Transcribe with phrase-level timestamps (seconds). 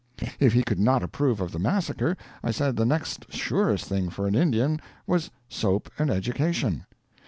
[0.39, 4.25] If he could not approve of the massacre, I said the next surest thing for
[4.25, 6.87] an Indian was soap and education.